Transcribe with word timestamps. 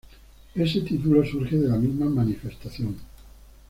Ese 0.55 0.81
título 0.81 1.23
surge 1.23 1.55
de 1.57 1.69
la 1.69 1.75
misma 1.77 2.09
Manifestación. 2.09 2.95